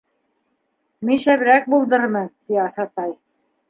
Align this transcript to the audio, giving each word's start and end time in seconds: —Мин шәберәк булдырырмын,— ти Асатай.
—Мин 1.11 1.23
шәберәк 1.25 1.71
булдырырмын,— 1.77 2.35
ти 2.45 2.63
Асатай. 2.69 3.19